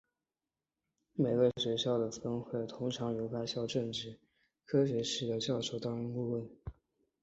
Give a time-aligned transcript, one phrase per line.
[1.13, 4.17] 每个学校的分会通常由该校政治
[4.65, 6.49] 科学系的教授担任顾问。